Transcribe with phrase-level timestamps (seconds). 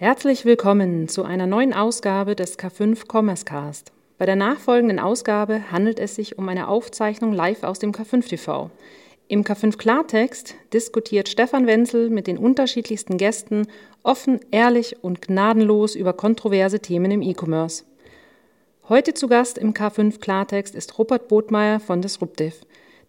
[0.00, 3.90] Herzlich willkommen zu einer neuen Ausgabe des K5 Commerce Cast.
[4.16, 8.70] Bei der nachfolgenden Ausgabe handelt es sich um eine Aufzeichnung live aus dem K5 TV.
[9.26, 13.66] Im K5 Klartext diskutiert Stefan Wenzel mit den unterschiedlichsten Gästen
[14.04, 17.82] offen, ehrlich und gnadenlos über kontroverse Themen im E-Commerce.
[18.88, 22.54] Heute zu Gast im K5 Klartext ist Rupert Botmeier von Disruptive.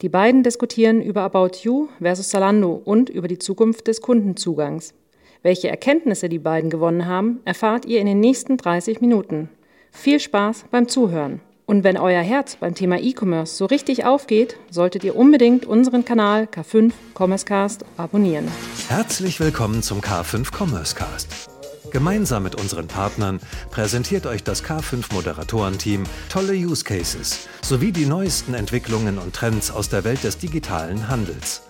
[0.01, 4.95] Die beiden diskutieren über About You versus Zalando und über die Zukunft des Kundenzugangs.
[5.41, 9.47] Welche Erkenntnisse die beiden gewonnen haben, erfahrt ihr in den nächsten 30 Minuten.
[9.89, 11.39] Viel Spaß beim Zuhören.
[11.65, 16.43] Und wenn euer Herz beim Thema E-Commerce so richtig aufgeht, solltet ihr unbedingt unseren Kanal
[16.43, 18.49] K5 Commerce Cast abonnieren.
[18.89, 21.49] Herzlich willkommen zum K5 Commerce Cast.
[21.89, 23.39] Gemeinsam mit unseren Partnern
[23.71, 29.87] präsentiert euch das K5 Moderatorenteam tolle Use Cases sowie die neuesten Entwicklungen und Trends aus
[29.87, 31.61] der Welt des digitalen Handels.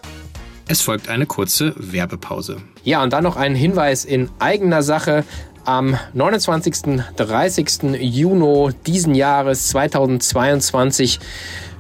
[0.72, 2.58] Es folgt eine kurze Werbepause.
[2.84, 5.24] Ja, und dann noch ein Hinweis in eigener Sache.
[5.66, 7.02] Am 29.
[7.16, 8.00] 30.
[8.00, 11.20] Juni diesen Jahres 2022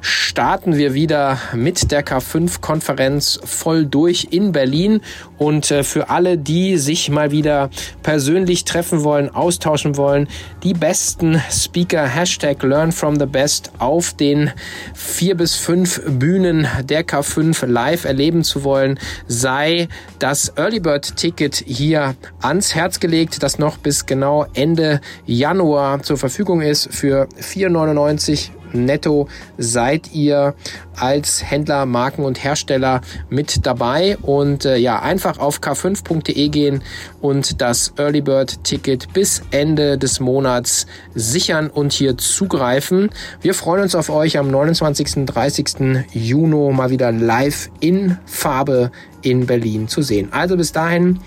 [0.01, 5.01] starten wir wieder mit der K5-Konferenz voll durch in Berlin.
[5.37, 7.69] Und äh, für alle, die sich mal wieder
[8.03, 10.27] persönlich treffen wollen, austauschen wollen,
[10.63, 14.51] die besten Speaker, Hashtag Learn from the Best auf den
[14.93, 19.87] vier bis fünf Bühnen der K5 live erleben zu wollen, sei
[20.19, 26.17] das Early Bird Ticket hier ans Herz gelegt, das noch bis genau Ende Januar zur
[26.17, 30.55] Verfügung ist für 4,99 netto seid ihr
[30.95, 34.17] als Händler, Marken und Hersteller mit dabei.
[34.21, 36.83] Und äh, ja, einfach auf k5.de gehen
[37.21, 43.09] und das Early Bird Ticket bis Ende des Monats sichern und hier zugreifen.
[43.41, 45.25] Wir freuen uns auf euch am 29.
[45.25, 46.05] 30.
[46.11, 50.29] Juni mal wieder live in Farbe in Berlin zu sehen.
[50.31, 51.19] Also bis dahin,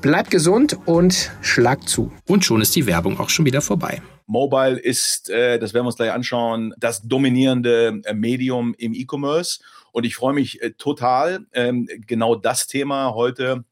[0.00, 2.10] bleibt gesund und schlagt zu.
[2.26, 4.00] Und schon ist die Werbung auch schon wieder vorbei.
[4.28, 9.60] Mobile ist, äh, das werden wir uns gleich anschauen, das dominierende äh, Medium im E-Commerce.
[9.90, 13.64] Und ich freue mich äh, total, ähm, genau das Thema heute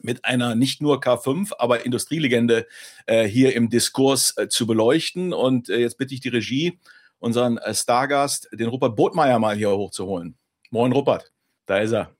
[0.00, 2.66] mit einer nicht nur K5, aber Industrielegende
[3.06, 5.32] hier im Diskurs zu beleuchten.
[5.32, 6.80] Und jetzt bitte ich die Regie,
[7.20, 10.36] unseren Stargast, den Rupert Botmeier, mal hier hochzuholen.
[10.70, 11.30] Moin, Rupert.
[11.66, 12.16] Da ist er.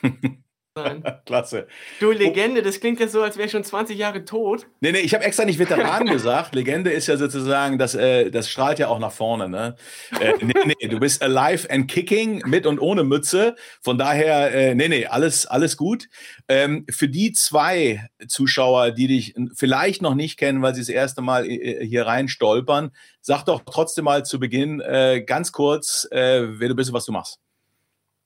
[0.76, 1.04] sein.
[1.26, 1.68] Klasse.
[2.00, 4.66] Du Legende, das klingt jetzt so, als wäre ich schon 20 Jahre tot.
[4.80, 6.54] Nee, nee, ich habe extra nicht Veteran gesagt.
[6.54, 9.48] Legende ist ja sozusagen, das, äh, das strahlt ja auch nach vorne.
[9.48, 9.76] Ne?
[10.20, 13.54] Äh, nee, nee, du bist alive and kicking mit und ohne Mütze.
[13.82, 16.08] Von daher, äh, nee, nee, alles, alles gut.
[16.48, 21.22] Ähm, für die zwei Zuschauer, die dich vielleicht noch nicht kennen, weil sie das erste
[21.22, 26.58] Mal äh, hier rein stolpern, sag doch trotzdem mal zu Beginn äh, ganz kurz, äh,
[26.58, 27.38] wer du bist und was du machst.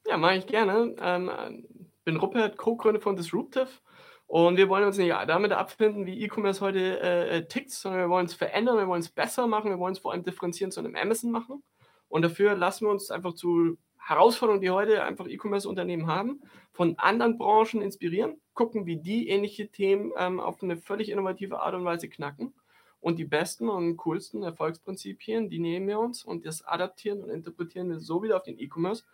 [0.07, 0.95] Ja, mache ich gerne.
[1.03, 1.31] Ähm,
[2.09, 3.69] bin Rupert, Co-Gründer von Disruptive.
[4.27, 8.09] Und wir wollen uns nicht damit abfinden, wie E-Commerce heute äh, äh, tickt, sondern wir
[8.09, 10.81] wollen es verändern, wir wollen es besser machen, wir wollen es vor allem differenzieren zu
[10.81, 11.63] einem Amazon machen.
[12.09, 16.41] Und dafür lassen wir uns einfach zu Herausforderungen, die heute einfach E-Commerce-Unternehmen haben,
[16.73, 21.75] von anderen Branchen inspirieren, gucken, wie die ähnliche Themen ähm, auf eine völlig innovative Art
[21.75, 22.55] und Weise knacken.
[23.01, 27.91] Und die besten und coolsten Erfolgsprinzipien, die nehmen wir uns und das adaptieren und interpretieren
[27.91, 29.05] wir so wieder auf den E-Commerce,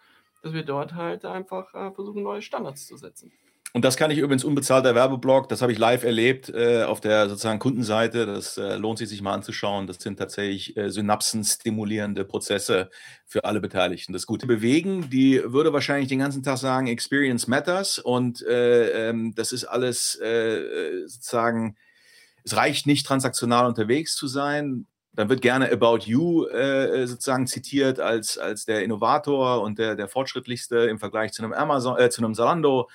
[0.44, 3.32] dass wir dort halt einfach äh, versuchen, neue Standards zu setzen.
[3.72, 7.28] Und das kann ich übrigens unbezahlter Werbeblock, das habe ich live erlebt äh, auf der
[7.28, 8.24] sozusagen Kundenseite.
[8.24, 9.88] Das äh, lohnt sich, sich mal anzuschauen.
[9.88, 12.88] Das sind tatsächlich äh, synapsenstimulierende Prozesse
[13.26, 14.12] für alle Beteiligten.
[14.12, 17.98] Das gute Bewegen, die würde wahrscheinlich den ganzen Tag sagen, Experience matters.
[17.98, 21.76] Und äh, ähm, das ist alles äh, sozusagen,
[22.44, 24.86] es reicht nicht transaktional unterwegs zu sein.
[25.16, 30.08] Dann wird gerne About You äh, sozusagen zitiert als, als der Innovator und der, der
[30.08, 32.88] fortschrittlichste im Vergleich zu einem Amazon, äh, zu einem Zalando.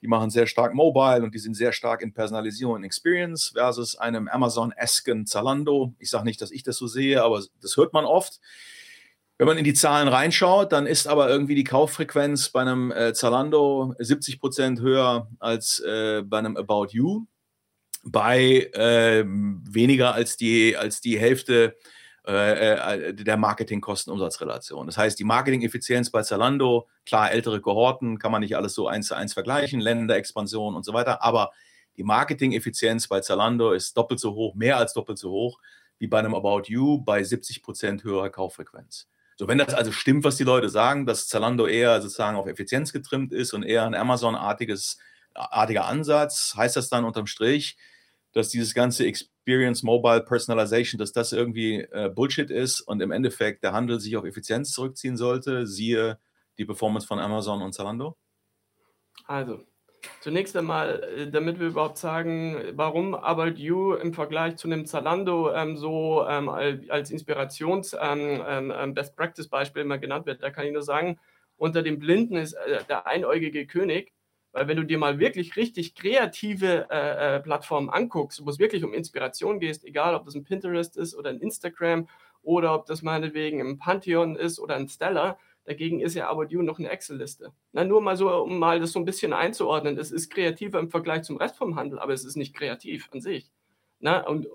[0.00, 3.96] Die machen sehr stark Mobile und die sind sehr stark in Personalisierung und Experience versus
[3.96, 5.94] einem Amazon-esken Zalando.
[6.00, 8.40] Ich sage nicht, dass ich das so sehe, aber das hört man oft.
[9.38, 13.12] Wenn man in die Zahlen reinschaut, dann ist aber irgendwie die Kauffrequenz bei einem äh,
[13.12, 17.26] Zalando 70 Prozent höher als äh, bei einem About You
[18.02, 21.76] bei äh, weniger als die, als die Hälfte
[22.26, 24.86] äh, äh der Marketingkosten-Umsatzrelation.
[24.86, 29.06] Das heißt, die Marketing-Effizienz bei Zalando, klar, ältere Kohorten, kann man nicht alles so eins
[29.06, 31.52] zu eins vergleichen, Länderexpansion und so weiter, aber
[31.96, 35.58] die Marketing-Effizienz bei Zalando ist doppelt so hoch, mehr als doppelt so hoch
[35.98, 39.08] wie bei einem About You bei 70 Prozent höherer Kauffrequenz.
[39.36, 42.92] So, wenn das also stimmt, was die Leute sagen, dass Zalando eher sozusagen auf Effizienz
[42.92, 44.98] getrimmt ist und eher ein Amazon-artiges
[45.34, 47.76] artiger Ansatz, heißt das dann unterm Strich,
[48.32, 53.62] dass dieses ganze Experience Mobile Personalization, dass das irgendwie äh, Bullshit ist und im Endeffekt
[53.62, 56.18] der Handel sich auf Effizienz zurückziehen sollte, siehe
[56.58, 58.16] die Performance von Amazon und Zalando?
[59.26, 59.64] Also,
[60.20, 65.52] Zunächst einmal, äh, damit wir überhaupt sagen, warum About You im Vergleich zu einem Zalando
[65.52, 70.82] ähm, so ähm, als Inspirations- ähm, ähm, ähm, immer genannt wird, da kann ich nur
[70.82, 71.18] sagen,
[71.56, 74.12] unter den Blinden ist äh, der einäugige König.
[74.52, 78.84] Weil wenn du dir mal wirklich richtig kreative äh, äh, Plattformen anguckst, wo es wirklich
[78.84, 82.06] um Inspiration geht, egal ob das ein Pinterest ist oder ein Instagram
[82.42, 86.62] oder ob das meinetwegen ein Pantheon ist oder ein Stellar, dagegen ist ja About You
[86.62, 87.52] noch eine Excel-Liste.
[87.72, 89.96] Nur mal so, um mal das so ein bisschen einzuordnen.
[89.96, 93.20] Es ist kreativer im Vergleich zum Rest vom Handel, aber es ist nicht kreativ an
[93.20, 93.50] sich.
[94.00, 94.48] Na, und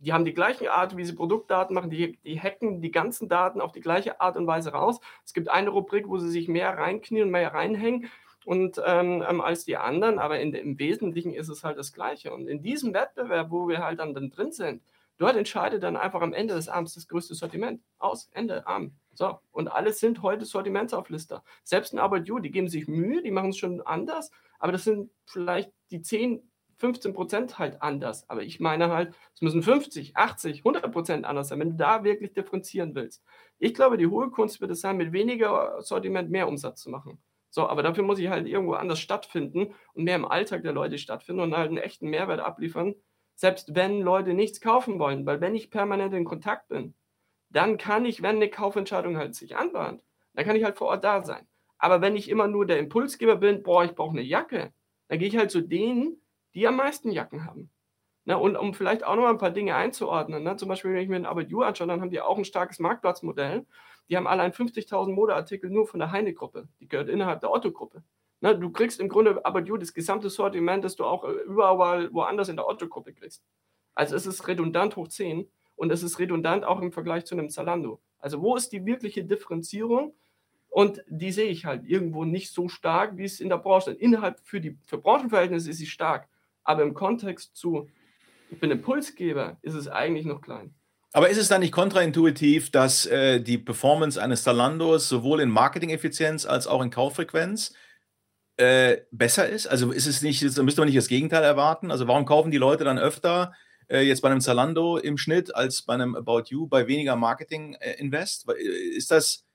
[0.00, 3.60] die haben die gleiche Art, wie sie Produktdaten machen, die, die hacken die ganzen Daten
[3.60, 5.00] auf die gleiche Art und Weise raus.
[5.24, 8.08] Es gibt eine Rubrik, wo sie sich mehr reinknien und mehr reinhängen
[8.48, 12.32] und ähm, ähm, als die anderen, aber in, im Wesentlichen ist es halt das Gleiche.
[12.32, 14.82] Und in diesem Wettbewerb, wo wir halt dann, dann drin sind,
[15.18, 17.82] dort entscheidet dann einfach am Ende des Abends das größte Sortiment.
[17.98, 18.94] Aus, Ende, Abend.
[19.12, 21.44] So, und alles sind heute Sortimentsauflister.
[21.62, 25.10] Selbst ein You, die geben sich Mühe, die machen es schon anders, aber das sind
[25.26, 26.40] vielleicht die 10,
[26.78, 28.30] 15 Prozent halt anders.
[28.30, 32.02] Aber ich meine halt, es müssen 50, 80, 100 Prozent anders sein, wenn du da
[32.02, 33.22] wirklich differenzieren willst.
[33.58, 37.20] Ich glaube, die hohe Kunst wird es sein, mit weniger Sortiment mehr Umsatz zu machen.
[37.50, 40.98] So, aber dafür muss ich halt irgendwo anders stattfinden und mehr im Alltag der Leute
[40.98, 42.94] stattfinden und halt einen echten Mehrwert abliefern,
[43.34, 45.24] selbst wenn Leute nichts kaufen wollen.
[45.26, 46.94] Weil wenn ich permanent in Kontakt bin,
[47.50, 50.02] dann kann ich, wenn eine Kaufentscheidung halt sich anbahnt,
[50.34, 51.46] dann kann ich halt vor Ort da sein.
[51.78, 54.72] Aber wenn ich immer nur der Impulsgeber bin, boah, ich brauche eine Jacke,
[55.08, 56.20] dann gehe ich halt zu denen,
[56.54, 57.70] die am meisten Jacken haben.
[58.24, 60.56] Na, und um vielleicht auch noch mal ein paar Dinge einzuordnen, ne?
[60.56, 63.64] zum Beispiel, wenn ich mir den You anschaue, dann haben die auch ein starkes Marktplatzmodell.
[64.08, 66.68] Die haben allein 50.000 Modeartikel nur von der Heine-Gruppe.
[66.80, 68.02] Die gehört innerhalb der Otto-Gruppe.
[68.40, 68.58] Ne?
[68.58, 72.48] Du kriegst im Grunde About You das gesamte Sortiment, das du auch äh, überall woanders
[72.48, 73.44] in der Otto-Gruppe kriegst.
[73.94, 77.50] Also es ist redundant hoch 10 und es ist redundant auch im Vergleich zu einem
[77.50, 78.00] Zalando.
[78.18, 80.14] Also wo ist die wirkliche Differenzierung?
[80.70, 84.00] Und die sehe ich halt irgendwo nicht so stark, wie es in der Branche ist.
[84.00, 86.28] Innerhalb für die für Branchenverhältnisse ist sie stark.
[86.62, 87.88] Aber im Kontext zu,
[88.50, 90.74] ich bin Impulsgeber, ist es eigentlich noch klein.
[91.12, 96.44] Aber ist es dann nicht kontraintuitiv, dass äh, die Performance eines Zalandos sowohl in Marketing-Effizienz
[96.44, 97.72] als auch in Kauffrequenz
[98.58, 99.66] äh, besser ist?
[99.66, 101.90] Also ist es nicht, müsste man nicht das Gegenteil erwarten?
[101.90, 103.54] Also warum kaufen die Leute dann öfter
[103.88, 108.46] äh, jetzt bei einem Zalando im Schnitt als bei einem About You bei weniger Marketing-Invest?
[108.50, 109.46] Äh, ist das,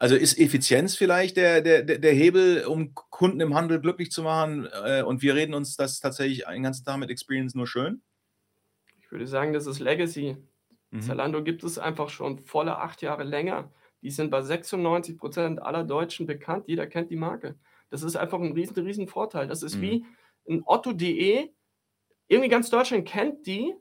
[0.00, 4.68] also ist Effizienz vielleicht der, der, der Hebel, um Kunden im Handel glücklich zu machen?
[4.84, 8.02] Äh, und wir reden uns das tatsächlich einen ganzen Tag mit Experience nur schön?
[8.98, 10.38] Ich würde sagen, das ist Legacy.
[10.92, 11.00] Mhm.
[11.00, 13.70] Zalando gibt es einfach schon volle acht Jahre länger.
[14.02, 16.68] Die sind bei 96 Prozent aller Deutschen bekannt.
[16.68, 17.56] Jeder kennt die Marke.
[17.90, 19.48] Das ist einfach ein riesen, riesen Vorteil.
[19.48, 19.82] Das ist mhm.
[19.82, 20.06] wie
[20.48, 21.50] ein Otto.de.
[22.28, 23.74] Irgendwie ganz Deutschland kennt die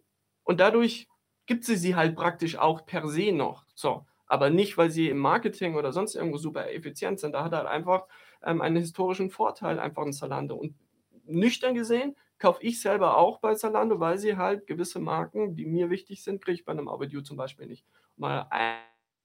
[0.43, 1.07] und dadurch
[1.45, 3.65] gibt sie sie halt praktisch auch per se noch.
[3.75, 7.33] So, aber nicht, weil sie im Marketing oder sonst irgendwo super effizient sind.
[7.33, 8.07] Da hat er halt einfach
[8.43, 10.55] ähm, einen historischen Vorteil, einfach ein Zalando.
[10.55, 10.75] Und
[11.25, 15.91] nüchtern gesehen kaufe ich selber auch bei Zalando, weil sie halt gewisse Marken, die mir
[15.91, 17.85] wichtig sind, kriege ich bei einem About zum Beispiel nicht.
[18.17, 18.79] Mal ein,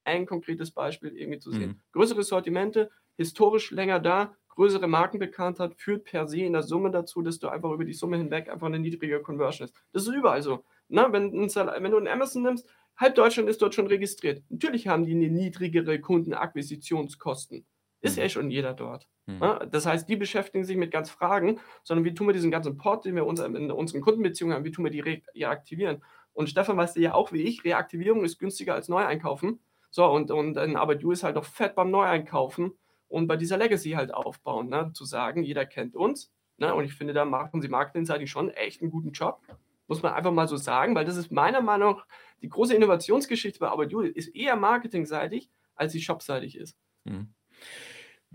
[0.05, 1.71] ein, konkretes Beispiel irgendwie zu sehen.
[1.71, 1.81] Mhm.
[1.93, 7.39] Größere Sortimente, historisch länger da, größere Markenbekanntheit führt per se in der Summe dazu, dass
[7.39, 9.75] du einfach über die Summe hinweg einfach eine niedrige Conversion hast.
[9.93, 10.65] Das ist überall so.
[10.89, 14.43] Na, wenn, wenn du einen Amazon nimmst, halb Deutschland ist dort schon registriert.
[14.51, 17.65] Natürlich haben die eine niedrigere Kundenakquisitionskosten.
[18.07, 18.23] Ist mhm.
[18.23, 19.09] ja schon jeder dort.
[19.27, 19.41] Mhm.
[19.71, 23.05] Das heißt, die beschäftigen sich mit ganz Fragen, sondern wie tun wir diesen ganzen Port,
[23.05, 26.03] den wir in unseren Kundenbeziehungen haben, wie tun wir die reaktivieren?
[26.33, 29.59] Und Stefan weißt du ja auch wie ich, Reaktivierung ist günstiger als Neueinkaufen.
[29.91, 32.73] So, und, und ein You ist halt doch fett beim Neueinkaufen
[33.09, 34.91] und bei dieser Legacy halt aufbauen, ne?
[34.93, 36.31] zu sagen, jeder kennt uns.
[36.59, 36.75] Ne?
[36.75, 39.41] Und ich finde, da machen sie marketingseitig schon echt einen guten Job.
[39.89, 42.07] Muss man einfach mal so sagen, weil das ist meiner Meinung nach
[42.43, 46.77] die große Innovationsgeschichte bei You, ist eher marketingseitig, als sie shopseitig ist.
[47.05, 47.29] Mhm.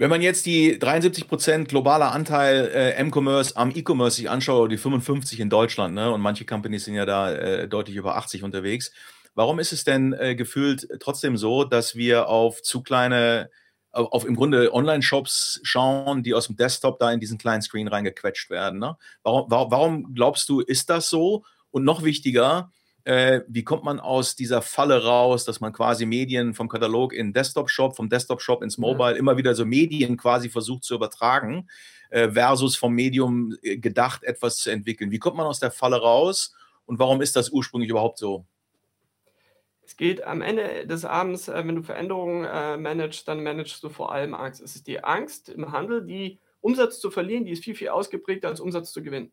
[0.01, 5.39] Wenn man jetzt die 73% globaler Anteil äh, M-Commerce am E-Commerce sich anschaut, die 55
[5.39, 8.91] in Deutschland, ne, und manche Companies sind ja da äh, deutlich über 80 unterwegs,
[9.35, 13.51] warum ist es denn äh, gefühlt trotzdem so, dass wir auf zu kleine,
[13.91, 17.87] auf, auf im Grunde Online-Shops schauen, die aus dem Desktop da in diesen kleinen Screen
[17.87, 18.79] reingequetscht werden?
[18.79, 18.97] Ne?
[19.21, 21.43] Warum, warum glaubst du, ist das so?
[21.69, 22.71] Und noch wichtiger,
[23.03, 27.33] äh, wie kommt man aus dieser Falle raus, dass man quasi Medien vom Katalog in
[27.33, 29.17] Desktop-Shop, vom Desktop-Shop ins Mobile, ja.
[29.17, 31.67] immer wieder so Medien quasi versucht zu übertragen,
[32.09, 35.11] äh, versus vom Medium äh, gedacht, etwas zu entwickeln.
[35.11, 36.55] Wie kommt man aus der Falle raus
[36.85, 38.45] und warum ist das ursprünglich überhaupt so?
[39.83, 43.89] Es geht am Ende des Abends, äh, wenn du Veränderungen äh, managst, dann managst du
[43.89, 44.61] vor allem Angst.
[44.61, 48.47] Es ist die Angst im Handel, die Umsatz zu verlieren, die ist viel, viel ausgeprägter
[48.47, 49.31] als Umsatz zu gewinnen.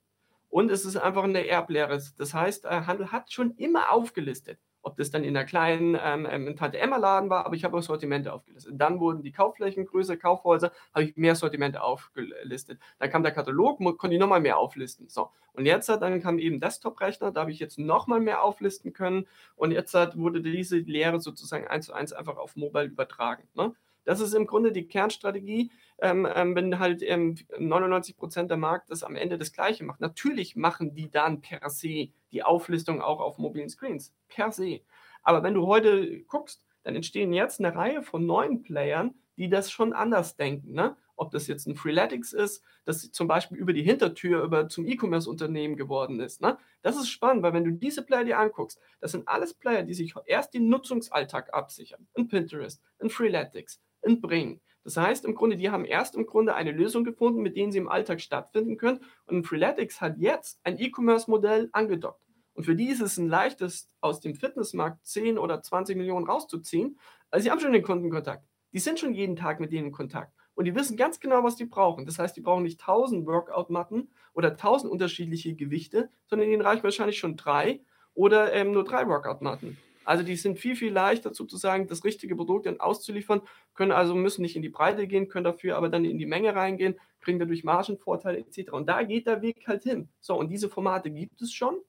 [0.48, 2.00] Und es ist einfach eine Erblehre.
[2.16, 6.56] Das heißt, Handel hat schon immer aufgelistet, ob das dann in einer kleinen ähm, ähm
[6.56, 8.72] Tante Emma Laden war, aber ich habe auch Sortimente aufgelistet.
[8.76, 12.80] Dann wurden die Kaufflächen größer, Kaufhäuser, habe ich mehr Sortimente aufgelistet.
[12.98, 15.08] Dann kam der Katalog, konnte ich nochmal mehr auflisten.
[15.08, 15.30] So.
[15.52, 19.26] Und jetzt hat dann kam eben Desktop-Rechner, da habe ich jetzt nochmal mehr auflisten können.
[19.56, 23.48] Und jetzt hat, wurde diese Lehre sozusagen eins zu eins einfach auf Mobile übertragen.
[23.54, 23.74] Ne?
[24.04, 28.90] Das ist im Grunde die Kernstrategie, ähm, ähm, wenn halt ähm, 99 Prozent der Markt
[28.90, 30.00] das am Ende das Gleiche macht.
[30.00, 34.14] Natürlich machen die dann per se die Auflistung auch auf mobilen Screens.
[34.28, 34.80] Per se.
[35.22, 39.70] Aber wenn du heute guckst, dann entstehen jetzt eine Reihe von neuen Playern, die das
[39.70, 40.72] schon anders denken.
[40.72, 40.96] Ne?
[41.16, 45.76] Ob das jetzt ein Freeletics ist, das zum Beispiel über die Hintertür über zum E-Commerce-Unternehmen
[45.76, 46.40] geworden ist.
[46.40, 46.58] Ne?
[46.82, 49.94] Das ist spannend, weil wenn du diese Player dir anguckst, das sind alles Player, die
[49.94, 52.06] sich erst den Nutzungsalltag absichern.
[52.14, 54.60] Ein Pinterest, ein Freeletics, ein Bring.
[54.84, 57.78] Das heißt im Grunde, die haben erst im Grunde eine Lösung gefunden, mit denen sie
[57.78, 59.00] im Alltag stattfinden können.
[59.26, 62.22] Und Freeletics hat jetzt ein E-Commerce-Modell angedockt.
[62.54, 66.98] Und für die ist es ein leichtes, aus dem Fitnessmarkt 10 oder 20 Millionen rauszuziehen,
[67.30, 68.44] weil sie haben schon den Kundenkontakt.
[68.72, 70.32] Die sind schon jeden Tag mit denen in Kontakt.
[70.54, 72.04] Und die wissen ganz genau, was die brauchen.
[72.04, 77.18] Das heißt, die brauchen nicht 1000 Workout-Matten oder 1000 unterschiedliche Gewichte, sondern ihnen reichen wahrscheinlich
[77.18, 77.80] schon drei
[78.12, 79.78] oder ähm, nur drei Workout-Matten.
[80.08, 83.42] Also die sind viel, viel leichter sozusagen, das richtige Produkt dann auszuliefern,
[83.74, 86.54] können also müssen nicht in die Breite gehen, können dafür aber dann in die Menge
[86.54, 88.72] reingehen, kriegen dadurch Margenvorteile etc.
[88.72, 90.08] Und da geht der Weg halt hin.
[90.18, 91.82] So, und diese Formate gibt es schon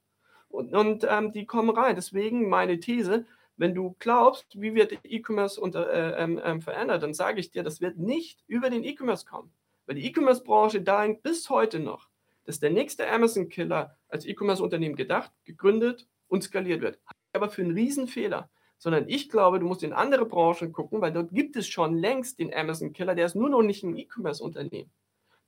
[0.50, 1.96] und, und ähm, die kommen rein.
[1.96, 7.40] Deswegen meine These, wenn du glaubst, wie wird E-Commerce äh, ähm, ähm, verändert, dann sage
[7.40, 9.54] ich dir, das wird nicht über den E-Commerce kommen.
[9.86, 12.10] Weil die E-Commerce-Branche denkt bis heute noch,
[12.44, 17.00] dass der nächste Amazon-Killer als E-Commerce-Unternehmen gedacht, gegründet und skaliert wird
[17.34, 18.50] aber für einen Riesenfehler.
[18.78, 22.40] Sondern ich glaube, du musst in andere Branchen gucken, weil dort gibt es schon längst
[22.40, 24.90] den Amazon-Killer, der ist nur noch nicht ein E-Commerce-Unternehmen.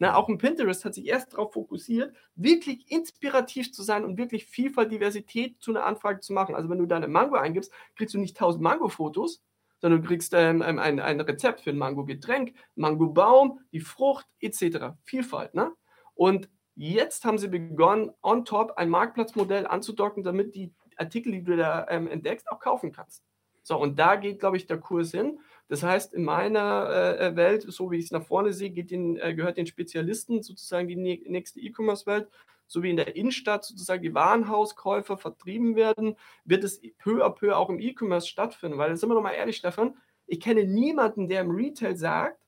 [0.02, 4.48] Na, auch ein Pinterest hat sich erst darauf fokussiert, wirklich inspirativ zu sein und wirklich
[4.48, 6.56] Vielfalt, Diversität zu einer Anfrage zu machen.
[6.56, 9.44] Also wenn du deine Mango eingibst, kriegst du nicht 1000 Mango-Fotos,
[9.78, 14.96] sondern du kriegst ähm, ein, ein, Rezept für ein Mango-Getränk, Mango-Baum, die Frucht etc.
[15.04, 15.54] Vielfalt.
[15.54, 15.72] Ne?
[16.16, 21.58] Und jetzt haben sie begonnen, on top ein Marktplatzmodell anzudocken, damit die Artikel, die du
[21.58, 23.24] da ähm, entdeckst, auch kaufen kannst.
[23.64, 25.40] So, und da geht, glaube ich, der Kurs hin.
[25.68, 29.18] Das heißt, in meiner äh, äh Welt, so wie ich es nach vorne sehe, den,
[29.18, 32.28] äh, gehört den Spezialisten sozusagen die nächste E-Commerce-Welt.
[32.68, 36.16] So wie in der Innenstadt sozusagen die Warenhauskäufer vertrieben werden,
[36.46, 38.78] wird es peu à peu auch im E-Commerce stattfinden.
[38.78, 42.42] Weil, sind wir doch mal ehrlich, Stefan, ich kenne niemanden, der im Retail sagt,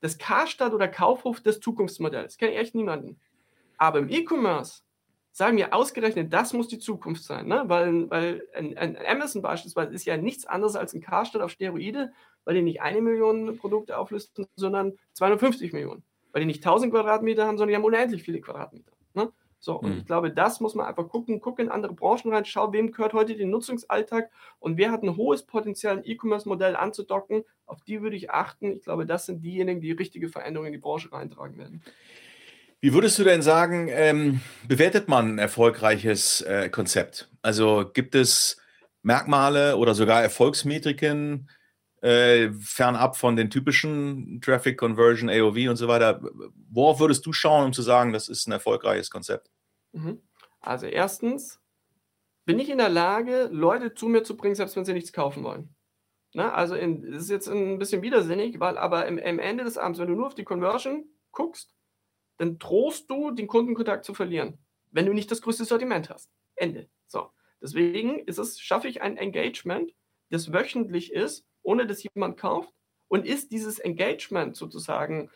[0.00, 2.38] dass Karstadt oder Kaufhof das Zukunftsmodell ist.
[2.38, 3.18] Kenne ich echt niemanden.
[3.78, 4.82] Aber im E-Commerce
[5.32, 7.64] sagen wir ausgerechnet, das muss die Zukunft sein, ne?
[7.66, 12.12] weil, weil ein, ein Amazon beispielsweise ist ja nichts anderes als ein Karstadt auf Steroide,
[12.44, 16.02] weil die nicht eine Million Produkte auflisten, sondern 250 Millionen.
[16.32, 18.92] Weil die nicht 1000 Quadratmeter haben, sondern die haben unendlich viele Quadratmeter.
[19.14, 19.32] Ne?
[19.58, 19.98] So, und mhm.
[19.98, 23.14] ich glaube, das muss man einfach gucken, gucken in andere Branchen rein, schau, wem gehört
[23.14, 28.16] heute den Nutzungsalltag und wer hat ein hohes Potenzial, ein E-Commerce-Modell anzudocken, auf die würde
[28.16, 28.72] ich achten.
[28.72, 31.82] Ich glaube, das sind diejenigen, die richtige Veränderungen in die Branche reintragen werden.
[32.84, 37.30] Wie würdest du denn sagen, ähm, bewertet man ein erfolgreiches äh, Konzept?
[37.40, 38.60] Also gibt es
[39.02, 41.48] Merkmale oder sogar Erfolgsmetriken
[42.00, 46.20] äh, fernab von den typischen Traffic Conversion, AOV und so weiter?
[46.72, 49.48] Worauf würdest du schauen, um zu sagen, das ist ein erfolgreiches Konzept?
[49.92, 50.20] Mhm.
[50.58, 51.60] Also erstens,
[52.46, 55.44] bin ich in der Lage, Leute zu mir zu bringen, selbst wenn sie nichts kaufen
[55.44, 55.72] wollen?
[56.34, 59.78] Na, also in, das ist jetzt ein bisschen widersinnig, weil aber im, im Ende des
[59.78, 61.72] Abends, wenn du nur auf die Conversion guckst,
[62.38, 64.58] dann drohst du, den Kundenkontakt zu verlieren,
[64.90, 66.30] wenn du nicht das größte Sortiment hast.
[66.56, 66.88] Ende.
[67.06, 67.30] So.
[67.60, 69.94] Deswegen ist es, schaffe ich ein Engagement,
[70.30, 72.72] das wöchentlich ist, ohne dass jemand kauft.
[73.08, 75.30] Und ist dieses Engagement sozusagen,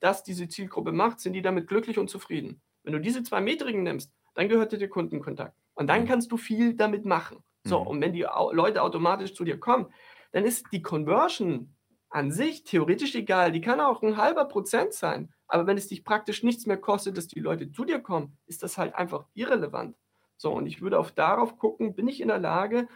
[0.00, 2.62] das diese Zielgruppe macht, sind die damit glücklich und zufrieden.
[2.82, 5.54] Wenn du diese zwei Metriken nimmst, dann gehört dir der Kundenkontakt.
[5.74, 6.06] Und dann mhm.
[6.06, 7.44] kannst du viel damit machen.
[7.64, 7.86] So, mhm.
[7.86, 9.92] und wenn die Leute automatisch zu dir kommen,
[10.32, 11.74] dann ist die Conversion
[12.10, 13.52] an sich theoretisch egal.
[13.52, 15.32] Die kann auch ein halber Prozent sein.
[15.48, 18.62] Aber wenn es dich praktisch nichts mehr kostet, dass die Leute zu dir kommen, ist
[18.62, 19.96] das halt einfach irrelevant.
[20.36, 22.86] So, und ich würde auch darauf gucken, bin ich in der Lage,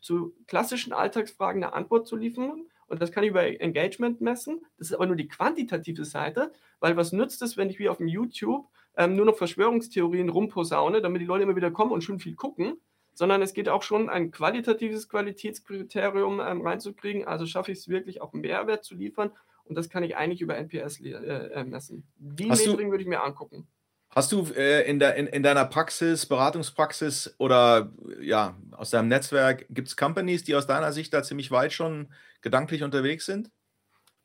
[0.00, 2.66] zu klassischen Alltagsfragen eine Antwort zu liefern?
[2.88, 4.64] Und das kann ich über Engagement messen.
[4.78, 7.98] Das ist aber nur die quantitative Seite, weil was nützt es, wenn ich wie auf
[7.98, 12.20] dem YouTube ähm, nur noch Verschwörungstheorien rumposaune, damit die Leute immer wieder kommen und schon
[12.20, 12.80] viel gucken,
[13.12, 17.26] sondern es geht auch schon ein qualitatives Qualitätskriterium ähm, reinzukriegen.
[17.26, 19.32] Also schaffe ich es wirklich auch Mehrwert zu liefern
[19.68, 22.06] und das kann ich eigentlich über NPS äh, äh, messen.
[22.16, 23.66] Die Metrik würde ich mir angucken.
[24.10, 29.66] Hast du äh, in, der, in, in, deiner Praxis, Beratungspraxis oder ja, aus deinem Netzwerk,
[29.68, 32.08] gibt es Companies, die aus deiner Sicht da ziemlich weit schon
[32.40, 33.50] gedanklich unterwegs sind?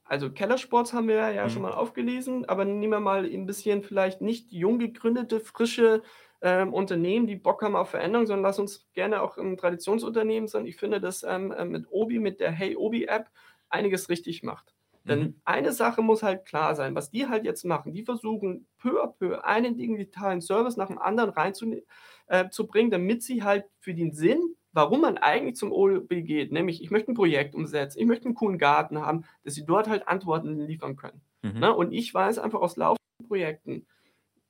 [0.06, 1.50] Also Kellersports haben wir ja mhm.
[1.50, 6.04] schon mal aufgelesen, aber nehmen wir mal ein bisschen vielleicht nicht jung gegründete, frische
[6.42, 10.66] ähm, Unternehmen, die Bock haben auf Veränderung, sondern lass uns gerne auch ein Traditionsunternehmen sein.
[10.66, 13.30] Ich finde, dass ähm, äh, mit Obi, mit der Hey Obi App,
[13.70, 14.74] einiges richtig macht.
[15.04, 15.42] Denn mhm.
[15.46, 19.08] eine Sache muss halt klar sein, was die halt jetzt machen, die versuchen peu à
[19.08, 21.84] peu einen digitalen Service nach dem anderen reinzubringen,
[22.28, 24.40] äh, zu damit sie halt für den Sinn,
[24.74, 28.36] warum man eigentlich zum OB geht, nämlich ich möchte ein Projekt umsetzen, ich möchte einen
[28.36, 31.22] coolen Garten haben, dass sie dort halt Antworten liefern können.
[31.42, 31.60] Mhm.
[31.60, 31.76] Ne?
[31.76, 33.88] Und ich weiß einfach aus laufenden Projekten,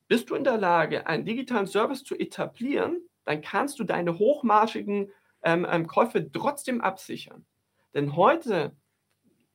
[0.08, 5.10] bist du in der Lage, einen digitalen Service zu etablieren, dann kannst du deine hochmarschigen
[5.44, 7.46] ähm, ähm, Käufe trotzdem absichern.
[7.94, 8.76] Denn heute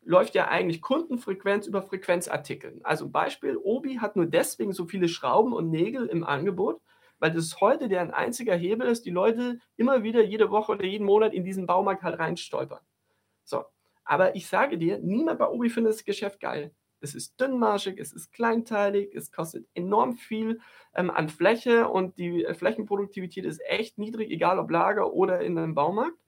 [0.06, 2.80] läuft ja eigentlich Kundenfrequenz über Frequenzartikeln.
[2.84, 6.80] Also Beispiel, Obi hat nur deswegen so viele Schrauben und Nägel im Angebot,
[7.18, 11.06] weil das heute deren einziger Hebel ist, die Leute immer wieder jede Woche oder jeden
[11.06, 12.80] Monat in diesen Baumarkt halt reinstolpern.
[13.44, 13.64] So,
[14.04, 18.12] aber ich sage dir, niemand bei Obi findet das Geschäft geil es ist dünnmarschig, es
[18.12, 20.60] ist kleinteilig, es kostet enorm viel
[20.94, 25.58] ähm, an Fläche und die äh, Flächenproduktivität ist echt niedrig, egal ob Lager oder in
[25.58, 26.18] einem Baumarkt.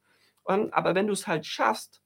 [0.45, 2.03] Und, aber wenn du es halt schaffst,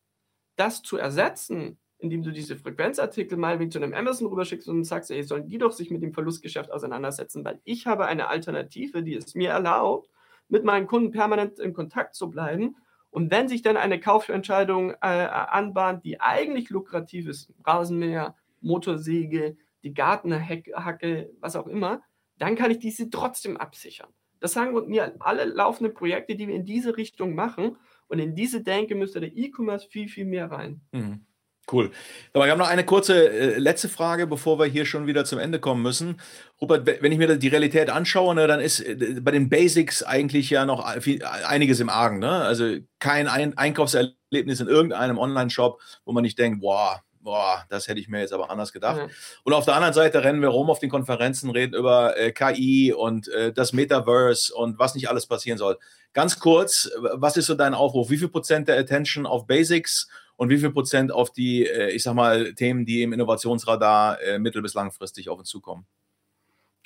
[0.57, 5.11] das zu ersetzen, indem du diese Frequenzartikel mal wie zu einem Amazon rüberschickst und sagst,
[5.11, 9.15] ey, sollen die doch sich mit dem Verlustgeschäft auseinandersetzen, weil ich habe eine Alternative, die
[9.15, 10.11] es mir erlaubt,
[10.49, 12.77] mit meinen Kunden permanent in Kontakt zu bleiben.
[13.11, 19.95] Und wenn sich dann eine Kaufentscheidung äh, anbahnt, die eigentlich lukrativ ist, Rasenmäher, Motorsäge, die
[19.95, 22.03] Gartenhacke, was auch immer,
[22.39, 24.09] dann kann ich diese trotzdem absichern.
[24.41, 27.77] Das sagen mir alle laufenden Projekte, die wir in diese Richtung machen.
[28.09, 30.81] Und in diese Denke müsste der E-Commerce viel, viel mehr rein.
[30.93, 31.27] Mhm.
[31.71, 31.91] Cool.
[32.33, 35.39] Aber wir haben noch eine kurze äh, letzte Frage, bevor wir hier schon wieder zum
[35.39, 36.21] Ende kommen müssen.
[36.61, 40.51] Robert, wenn ich mir die Realität anschaue, ne, dann ist äh, bei den Basics eigentlich
[40.51, 42.19] ja noch viel, einiges im Argen.
[42.19, 42.31] Ne?
[42.31, 48.01] Also kein Ein Einkaufserlebnis in irgendeinem Online-Shop, wo man nicht denkt, boah, boah, das hätte
[48.01, 48.99] ich mir jetzt aber anders gedacht.
[48.99, 49.09] Ja.
[49.45, 52.93] Und auf der anderen Seite rennen wir rum auf den Konferenzen, reden über äh, KI
[52.93, 55.79] und äh, das Metaverse und was nicht alles passieren soll.
[56.13, 58.11] Ganz kurz, was ist so dein Aufruf?
[58.11, 62.03] Wie viel Prozent der Attention auf Basics und wie viel Prozent auf die, äh, ich
[62.03, 65.87] sag mal, Themen, die im Innovationsradar äh, mittel- bis langfristig auf uns zukommen?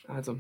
[0.07, 0.39] Also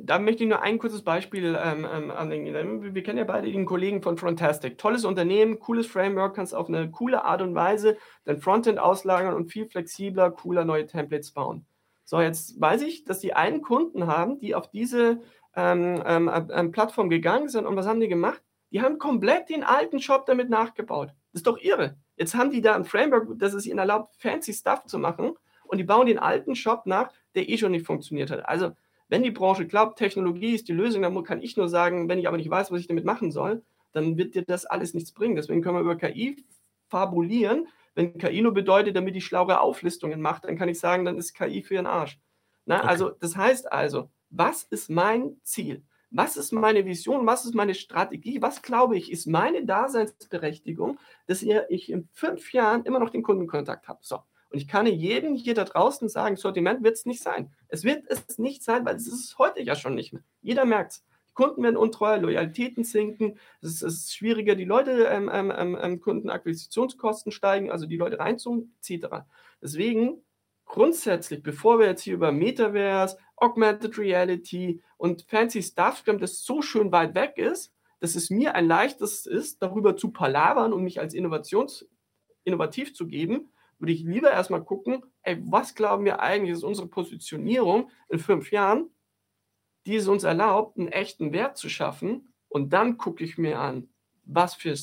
[0.00, 2.94] da möchte ich nur ein kurzes Beispiel ähm, ähm, anlegen.
[2.94, 4.78] Wir kennen ja beide den Kollegen von Frontastic.
[4.78, 9.52] Tolles Unternehmen, cooles Framework, kannst auf eine coole Art und Weise dein Frontend auslagern und
[9.52, 11.66] viel flexibler, cooler neue Templates bauen.
[12.04, 15.22] So, jetzt weiß ich, dass die einen Kunden haben, die auf diese
[15.56, 18.42] ähm, ähm, ähm, Plattform gegangen sind und was haben die gemacht?
[18.72, 21.10] Die haben komplett den alten Shop damit nachgebaut.
[21.32, 21.96] Das ist doch irre.
[22.16, 25.78] Jetzt haben die da ein Framework, das es ihnen erlaubt, fancy Stuff zu machen und
[25.78, 28.48] die bauen den alten Shop nach, der eh schon nicht funktioniert hat.
[28.48, 28.72] Also
[29.08, 32.28] wenn die Branche glaubt, Technologie ist die Lösung, dann kann ich nur sagen, wenn ich
[32.28, 33.62] aber nicht weiß, was ich damit machen soll,
[33.92, 35.36] dann wird dir das alles nichts bringen.
[35.36, 36.44] Deswegen können wir über KI
[36.88, 37.68] fabulieren.
[37.94, 41.34] Wenn KI nur bedeutet, damit die schlaue Auflistungen macht, dann kann ich sagen, dann ist
[41.34, 42.18] KI für ihren Arsch.
[42.66, 42.88] Na, okay.
[42.88, 45.82] Also, das heißt also, was ist mein Ziel?
[46.10, 47.26] Was ist meine Vision?
[47.26, 48.40] Was ist meine Strategie?
[48.40, 53.88] Was glaube ich, ist meine Daseinsberechtigung, dass ich in fünf Jahren immer noch den Kundenkontakt
[53.88, 53.98] habe?
[54.02, 54.20] So.
[54.50, 57.52] Und ich kann jedem hier da draußen sagen, Sortiment wird es nicht sein.
[57.74, 60.22] Es wird es nicht sein, weil es ist heute ja schon nicht mehr.
[60.42, 61.04] Jeder merkt es.
[61.34, 67.32] Kunden werden untreuer, Loyalitäten sinken, es ist, schwieriger, die Leute, ähm, ähm, ähm, ähm, Kundenakquisitionskosten
[67.32, 69.24] steigen, also die Leute reinzogen, etc.
[69.60, 70.22] Deswegen
[70.64, 76.62] grundsätzlich, bevor wir jetzt hier über Metaverse, Augmented Reality und fancy Stuff sprechen, das so
[76.62, 81.00] schön weit weg ist, dass es mir ein leichtes ist, darüber zu palabern und mich
[81.00, 81.88] als Innovations
[82.44, 86.88] innovativ zu geben, würde ich lieber erstmal gucken, ey, was glauben wir eigentlich ist unsere
[86.88, 88.90] Positionierung in fünf Jahren,
[89.86, 92.32] die es uns erlaubt, einen echten Wert zu schaffen.
[92.48, 93.88] Und dann gucke ich mir an,
[94.24, 94.74] was für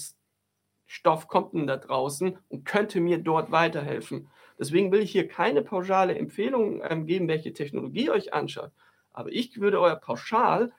[0.86, 4.30] Stoff kommt denn da draußen und könnte mir dort weiterhelfen.
[4.60, 8.72] Deswegen will ich hier keine pauschale Empfehlung ähm, geben, welche Technologie euch anschaut.
[9.12, 10.74] Aber ich würde euer pauschal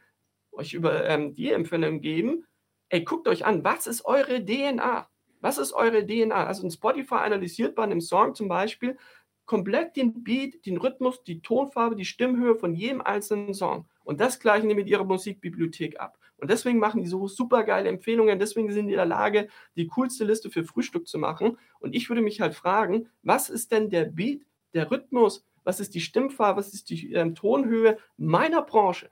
[0.53, 2.45] euch über ähm, die Empfehlung geben,
[2.91, 5.09] ey, guckt euch an, was ist eure DNA?
[5.43, 6.47] Was ist eure DNA?
[6.47, 8.97] Also ein Spotify analysiert bei einem Song zum Beispiel
[9.45, 13.87] komplett den Beat, den Rhythmus, die Tonfarbe, die Stimmhöhe von jedem einzelnen Song.
[14.05, 16.19] Und das gleichen die mit ihrer Musikbibliothek ab.
[16.37, 18.39] Und deswegen machen die so super geile Empfehlungen.
[18.39, 21.59] Deswegen sind die in der Lage, die coolste Liste für Frühstück zu machen.
[21.81, 24.43] Und ich würde mich halt fragen, was ist denn der Beat,
[24.75, 29.11] der Rhythmus, was ist die Stimmfarbe, was ist die ähm, Tonhöhe meiner Branche?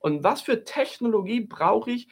[0.00, 2.08] Und was für Technologie brauche ich,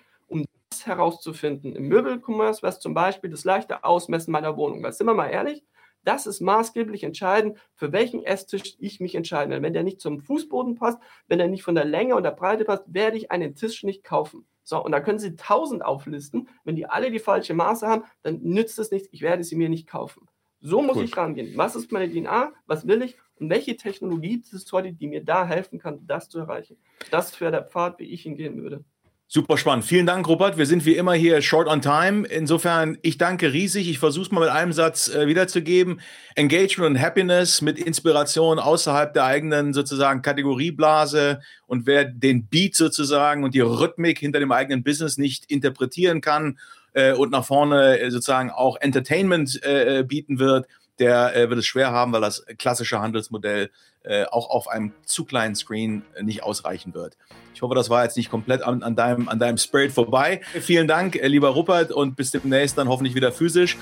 [0.86, 1.74] herauszufinden.
[1.74, 4.82] Im Möbelcommerce wäre es zum Beispiel das leichte Ausmessen meiner Wohnung.
[4.82, 5.64] Weil sind wir mal ehrlich,
[6.04, 9.60] das ist maßgeblich entscheidend, für welchen Esstisch ich mich entscheide.
[9.60, 12.64] Wenn der nicht zum Fußboden passt, wenn er nicht von der Länge und der Breite
[12.64, 14.46] passt, werde ich einen Tisch nicht kaufen.
[14.62, 16.48] So, und da können Sie tausend auflisten.
[16.64, 19.08] Wenn die alle die falsche Maße haben, dann nützt es nichts.
[19.10, 20.28] Ich werde sie mir nicht kaufen.
[20.60, 21.04] So muss cool.
[21.04, 21.56] ich rangehen.
[21.56, 22.52] Was ist meine DNA?
[22.66, 23.16] Was will ich?
[23.38, 26.78] Und welche Technologie ist es heute, die mir da helfen kann, das zu erreichen?
[27.10, 28.84] Das wäre der Pfad, wie ich ihn gehen würde.
[29.28, 29.84] Super spannend.
[29.84, 30.56] Vielen Dank, Rupert.
[30.56, 32.28] Wir sind wie immer hier short on time.
[32.28, 33.90] Insofern, ich danke riesig.
[33.90, 36.00] Ich versuche es mal mit einem Satz äh, wiederzugeben.
[36.36, 41.40] Engagement und Happiness mit Inspiration außerhalb der eigenen sozusagen Kategorieblase.
[41.66, 46.60] Und wer den Beat sozusagen und die Rhythmik hinter dem eigenen Business nicht interpretieren kann
[46.92, 50.66] äh, und nach vorne äh, sozusagen auch Entertainment äh, äh, bieten wird,
[50.98, 53.70] der äh, wird es schwer haben, weil das klassische Handelsmodell
[54.02, 57.16] äh, auch auf einem zu kleinen Screen äh, nicht ausreichen wird.
[57.54, 60.40] Ich hoffe, das war jetzt nicht komplett an, an, deinem, an deinem Spirit vorbei.
[60.60, 63.76] Vielen Dank, äh, lieber Rupert, und bis demnächst dann hoffentlich wieder physisch.